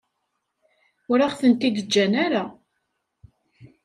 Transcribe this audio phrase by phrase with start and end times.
[1.11, 2.43] Ur aɣ-tent-id-ǧǧan ara.